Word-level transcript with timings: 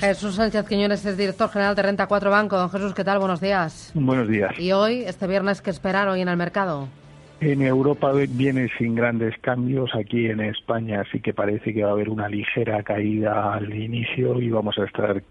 Jesús 0.00 0.36
Sánchez 0.36 0.64
Quiñones 0.68 1.04
es 1.04 1.16
director 1.16 1.50
general 1.50 1.74
de 1.74 1.82
Renta 1.82 2.06
4 2.06 2.30
Banco. 2.30 2.56
Don 2.56 2.70
Jesús, 2.70 2.94
¿qué 2.94 3.02
tal? 3.02 3.18
Buenos 3.18 3.40
días. 3.40 3.90
Buenos 3.94 4.28
días. 4.28 4.56
¿Y 4.56 4.70
hoy, 4.70 5.02
este 5.02 5.26
viernes, 5.26 5.60
qué 5.60 5.70
esperar 5.70 6.06
hoy 6.06 6.20
en 6.20 6.28
el 6.28 6.36
mercado? 6.36 6.86
En 7.40 7.62
Europa 7.62 8.10
viene 8.30 8.68
sin 8.78 8.96
grandes 8.96 9.38
cambios. 9.38 9.94
Aquí 9.94 10.26
en 10.26 10.40
España 10.40 11.04
sí 11.12 11.20
que 11.20 11.32
parece 11.32 11.72
que 11.72 11.84
va 11.84 11.90
a 11.90 11.92
haber 11.92 12.08
una 12.08 12.28
ligera 12.28 12.82
caída 12.82 13.54
al 13.54 13.72
inicio 13.72 14.40
y 14.40 14.50
vamos 14.50 14.76
a 14.76 14.84
estar, 14.84 15.22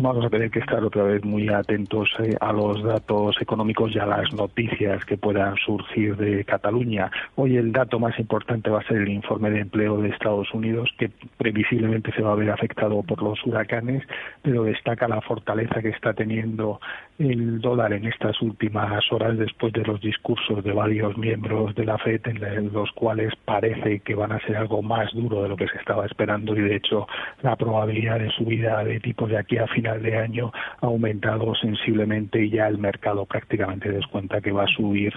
vamos 0.00 0.26
a 0.26 0.30
tener 0.30 0.50
que 0.50 0.58
estar 0.58 0.82
otra 0.82 1.04
vez 1.04 1.24
muy 1.24 1.48
atentos 1.50 2.10
eh, 2.18 2.34
a 2.40 2.52
los 2.52 2.82
datos 2.82 3.36
económicos 3.40 3.94
y 3.94 4.00
a 4.00 4.06
las 4.06 4.32
noticias 4.32 5.04
que 5.04 5.16
puedan 5.16 5.54
surgir 5.64 6.16
de 6.16 6.44
Cataluña. 6.44 7.08
Hoy 7.36 7.56
el 7.56 7.70
dato 7.70 8.00
más 8.00 8.18
importante 8.18 8.70
va 8.70 8.80
a 8.80 8.88
ser 8.88 8.96
el 8.96 9.10
informe 9.10 9.50
de 9.50 9.60
empleo 9.60 9.98
de 9.98 10.08
Estados 10.08 10.52
Unidos, 10.52 10.90
que 10.98 11.08
previsiblemente 11.38 12.10
se 12.16 12.22
va 12.22 12.32
a 12.32 12.36
ver 12.36 12.50
afectado 12.50 13.00
por 13.04 13.22
los 13.22 13.38
huracanes, 13.46 14.02
pero 14.42 14.64
destaca 14.64 15.06
la 15.06 15.20
fortaleza 15.20 15.80
que 15.80 15.90
está 15.90 16.14
teniendo 16.14 16.80
el 17.20 17.60
dólar 17.60 17.92
en 17.92 18.06
estas 18.06 18.42
últimas 18.42 19.04
horas 19.12 19.38
después 19.38 19.72
de 19.72 19.84
los 19.84 20.00
discursos 20.00 20.64
de 20.64 20.72
varios 20.72 21.16
miembros 21.16 21.43
de 21.44 21.84
la 21.84 21.98
FED 21.98 22.22
en 22.26 22.72
los 22.72 22.90
cuales 22.92 23.30
parece 23.44 24.00
que 24.00 24.14
van 24.14 24.32
a 24.32 24.40
ser 24.40 24.56
algo 24.56 24.80
más 24.80 25.12
duro 25.12 25.42
de 25.42 25.50
lo 25.50 25.56
que 25.56 25.68
se 25.68 25.76
estaba 25.76 26.06
esperando 26.06 26.56
y 26.56 26.62
de 26.62 26.76
hecho 26.76 27.06
la 27.42 27.54
probabilidad 27.56 28.18
de 28.18 28.30
subida 28.30 28.82
de 28.82 28.98
tipos 29.00 29.28
de 29.28 29.36
aquí 29.36 29.58
a 29.58 29.66
final 29.66 30.02
de 30.02 30.16
año 30.16 30.50
ha 30.80 30.86
aumentado 30.86 31.54
sensiblemente 31.54 32.42
y 32.42 32.50
ya 32.50 32.66
el 32.66 32.78
mercado 32.78 33.26
prácticamente 33.26 33.90
descuenta 33.90 34.40
que 34.40 34.52
va 34.52 34.64
a 34.64 34.68
subir 34.68 35.12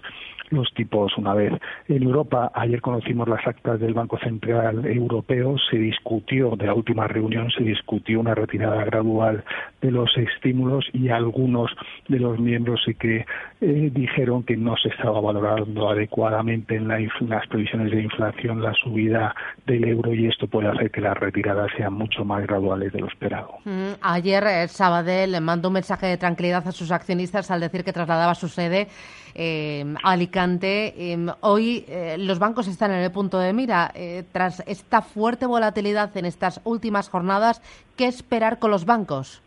los 0.50 0.74
tipos 0.74 1.18
una 1.18 1.34
vez. 1.34 1.54
En 1.88 2.04
Europa, 2.04 2.52
ayer 2.54 2.82
conocimos 2.82 3.28
las 3.28 3.46
actas 3.46 3.80
del 3.80 3.94
Banco 3.94 4.18
Central 4.20 4.86
Europeo, 4.86 5.56
se 5.70 5.78
discutió, 5.78 6.56
de 6.56 6.68
la 6.68 6.74
última 6.74 7.08
reunión, 7.08 7.50
se 7.52 7.64
discutió 7.64 8.20
una 8.20 8.36
retirada 8.36 8.84
gradual 8.86 9.44
de 9.82 9.92
los 9.92 10.10
estímulos 10.18 10.86
y 10.92 11.10
algunos 11.10 11.72
de 12.08 12.20
los 12.20 12.40
miembros 12.40 12.82
que 13.00 13.26
eh, 13.62 13.92
dijeron 13.94 14.44
que 14.44 14.58
no 14.58 14.76
se 14.76 14.90
estaba 14.90 15.22
valorando 15.22 15.90
adecuadamente 15.90 16.76
en, 16.76 16.88
las 16.88 17.48
previsiones 17.48 17.92
de 17.92 18.02
inflación 18.02 18.62
la 18.62 18.74
subida 18.74 19.36
del 19.66 19.84
euro 19.86 20.14
y 20.14 20.28
esto 20.28 20.48
puede 20.48 20.68
hacer 20.68 20.90
que 20.90 21.02
las 21.02 21.16
retiradas 21.16 21.70
sean 21.78 21.94
mucho 21.94 22.26
más 22.26 22.46
graduales 22.48 22.92
de 22.92 23.00
lo 23.00 23.08
esperado. 23.08 23.60
Mm, 23.66 23.94
ayer 24.02 24.44
eh, 24.48 24.68
Sabadell 24.68 25.40
mandó 25.42 25.70
un 25.70 25.76
mensaje 25.76 26.08
de 26.08 26.18
tranquilidad 26.18 26.68
a 26.68 26.72
sus 26.72 26.92
accionistas 26.92 27.52
al 27.52 27.60
decir 27.60 27.84
que 27.84 27.94
trasladaba 27.94 28.34
su 28.34 28.48
sede 28.48 28.88
eh, 29.36 29.86
a 30.04 30.12
Alicante. 30.12 31.14
Em, 31.14 31.28
hoy 31.42 31.86
los 32.18 32.40
bancos 32.40 32.68
están 32.68 32.92
en 32.92 33.00
el 33.00 33.12
punto 33.12 33.38
de 33.38 33.54
mira. 33.54 33.92
tras 34.32 34.64
esta 34.66 35.02
fuerte 35.02 35.46
volatilidad 35.46 36.16
en 36.18 36.26
estas 36.26 36.62
últimas 36.64 37.10
jornadas, 37.10 37.62
¿qué 37.96 38.08
esperar 38.08 38.58
con 38.58 38.72
los 38.72 38.86
bancos? 38.86 39.44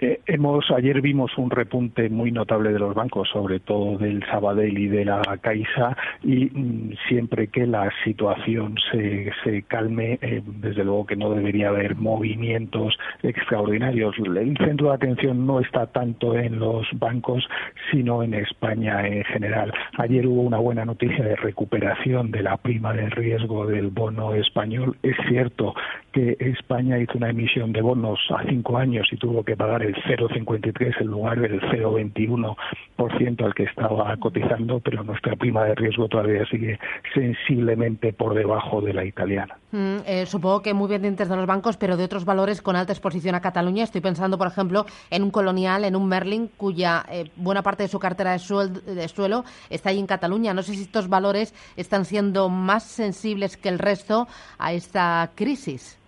Hemos 0.00 0.70
ayer 0.70 1.02
vimos 1.02 1.36
un 1.36 1.50
repunte 1.50 2.08
muy 2.08 2.32
notable 2.32 2.72
de 2.72 2.78
los 2.78 2.94
bancos, 2.94 3.28
sobre 3.28 3.60
todo 3.60 3.98
del 3.98 4.24
Sabadell 4.26 4.78
y 4.78 4.88
de 4.88 5.04
la 5.04 5.20
Caixa, 5.42 5.94
y 6.22 6.46
mm, 6.46 6.94
siempre 7.08 7.48
que 7.48 7.66
la 7.66 7.90
situación 8.04 8.76
se, 8.90 9.30
se 9.44 9.62
calme, 9.62 10.18
eh, 10.22 10.42
desde 10.46 10.84
luego 10.84 11.04
que 11.04 11.16
no 11.16 11.30
debería 11.30 11.68
haber 11.68 11.96
movimientos 11.96 12.98
extraordinarios. 13.22 14.14
El 14.18 14.56
centro 14.56 14.88
de 14.88 14.94
atención 14.94 15.46
no 15.46 15.60
está 15.60 15.86
tanto 15.86 16.34
en 16.34 16.58
los 16.58 16.86
bancos, 16.94 17.46
sino 17.90 18.22
en 18.22 18.34
España 18.34 19.06
en 19.06 19.24
general. 19.24 19.72
Ayer 19.98 20.26
hubo 20.26 20.42
una 20.42 20.58
buena 20.58 20.86
noticia 20.86 21.24
de 21.24 21.36
recuperación 21.36 22.30
de 22.30 22.42
la 22.42 22.56
prima 22.56 22.94
de 22.94 23.10
riesgo 23.10 23.66
del 23.66 23.88
bono 23.88 24.34
español. 24.34 24.96
Es 25.02 25.16
cierto 25.28 25.74
que 26.12 26.36
España 26.40 26.98
hizo 26.98 27.16
una 27.16 27.30
emisión 27.30 27.72
de 27.72 27.82
bonos 27.82 28.18
a 28.30 28.42
cinco 28.48 28.76
años 28.78 29.06
y 29.12 29.16
tuvo 29.16 29.44
que 29.44 29.56
pagar 29.56 29.82
el 29.82 29.94
0,53 29.94 31.00
en 31.00 31.06
lugar 31.06 31.40
del 31.40 31.60
0,21% 31.60 33.44
al 33.44 33.54
que 33.54 33.64
estaba 33.64 34.16
cotizando, 34.16 34.80
pero 34.80 35.04
nuestra 35.04 35.36
prima 35.36 35.64
de 35.64 35.74
riesgo 35.74 36.08
todavía 36.08 36.44
sigue 36.46 36.78
sensiblemente 37.14 38.12
por 38.12 38.34
debajo 38.34 38.80
de 38.80 38.94
la 38.94 39.04
italiana. 39.04 39.56
Mm, 39.72 39.98
eh, 40.04 40.26
supongo 40.26 40.62
que 40.62 40.74
muy 40.74 40.88
bien 40.88 41.14
de 41.14 41.24
los 41.24 41.46
bancos, 41.46 41.76
pero 41.76 41.96
de 41.96 42.04
otros 42.04 42.24
valores 42.24 42.60
con 42.60 42.76
alta 42.76 42.92
exposición 42.92 43.34
a 43.34 43.40
Cataluña. 43.40 43.84
Estoy 43.84 44.00
pensando, 44.00 44.36
por 44.36 44.48
ejemplo, 44.48 44.86
en 45.10 45.22
un 45.22 45.30
Colonial, 45.30 45.84
en 45.84 45.94
un 45.94 46.08
Merlin, 46.08 46.50
cuya 46.56 47.04
eh, 47.10 47.30
buena 47.36 47.62
parte 47.62 47.84
de 47.84 47.88
su 47.88 47.98
cartera 47.98 48.32
de, 48.32 48.94
de 48.94 49.08
suelo 49.08 49.44
está 49.68 49.90
ahí 49.90 49.98
en 49.98 50.06
Cataluña. 50.06 50.54
No 50.54 50.62
sé 50.62 50.74
si 50.74 50.82
estos 50.82 51.08
valores 51.08 51.54
están 51.76 52.04
siendo 52.04 52.48
más 52.48 52.82
sensibles 52.82 53.56
que 53.56 53.68
el 53.68 53.78
resto 53.78 54.26
a 54.58 54.72
esta 54.72 55.30
crisis 55.34 55.99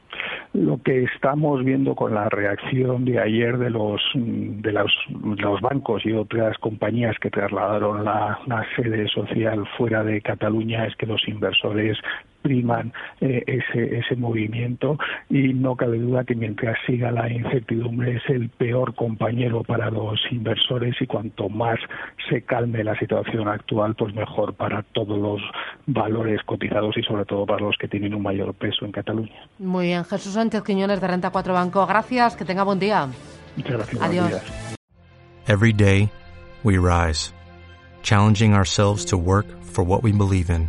lo 0.54 0.82
que 0.82 1.04
estamos 1.04 1.64
viendo 1.64 1.94
con 1.94 2.14
la 2.14 2.28
reacción 2.28 3.04
de 3.04 3.18
ayer 3.18 3.56
de 3.56 3.70
los 3.70 4.02
de 4.14 4.72
los, 4.72 5.60
bancos 5.60 6.04
y 6.04 6.12
otras 6.12 6.58
compañías 6.58 7.16
que 7.18 7.30
trasladaron 7.30 8.04
la, 8.04 8.38
la, 8.46 8.66
sede 8.76 9.08
social 9.08 9.66
fuera 9.78 10.04
de 10.04 10.20
Cataluña 10.20 10.86
es 10.86 10.96
que 10.96 11.06
los 11.06 11.26
inversores 11.26 11.96
priman 12.42 12.92
eh, 13.20 13.42
ese, 13.46 13.98
ese 13.98 14.16
movimiento 14.16 14.98
y 15.30 15.54
no 15.54 15.76
cabe 15.76 15.98
duda 15.98 16.24
que 16.24 16.34
mientras 16.34 16.76
siga 16.86 17.10
la 17.10 17.30
incertidumbre 17.30 18.16
es 18.16 18.22
el 18.28 18.50
peor 18.50 18.94
compañero 18.94 19.62
para 19.62 19.90
los 19.90 20.20
inversores 20.30 20.94
y 21.00 21.06
cuanto 21.06 21.48
más 21.48 21.78
se 22.28 22.42
calme 22.42 22.84
la 22.84 22.98
situación 22.98 23.48
actual, 23.48 23.94
pues 23.94 24.14
mejor 24.14 24.54
para 24.54 24.82
todos 24.82 25.18
los 25.18 25.40
valores 25.86 26.40
cotizados 26.44 26.96
y 26.96 27.02
sobre 27.02 27.24
todo 27.24 27.46
para 27.46 27.64
los 27.64 27.76
que 27.78 27.88
tienen 27.88 28.14
un 28.14 28.22
mayor 28.22 28.54
peso 28.54 28.84
en 28.84 28.92
Cataluña. 28.92 29.48
Muy 29.58 29.86
bien, 29.86 30.04
Jesús 30.04 30.34
Sánchez 30.34 30.62
Quiñones 30.62 31.00
de 31.00 31.08
Renta 31.08 31.30
4 31.30 31.54
Banco. 31.54 31.86
Gracias, 31.86 32.36
que 32.36 32.44
tenga 32.44 32.64
buen 32.64 32.78
día. 32.78 33.08
Muchas 33.56 33.72
gracias. 33.72 34.02
Adiós. 34.02 34.76
Every 35.46 35.72
day 35.72 36.08
we 36.62 36.78
rise, 36.78 37.32
challenging 38.02 38.54
ourselves 38.54 39.04
to 39.06 39.16
work 39.16 39.46
for 39.62 39.84
what 39.84 40.02
we 40.02 40.12
believe 40.12 40.50
in. 40.50 40.68